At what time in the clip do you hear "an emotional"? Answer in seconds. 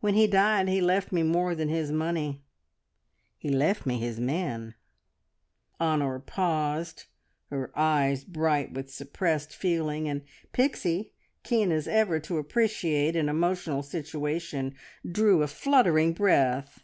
13.16-13.82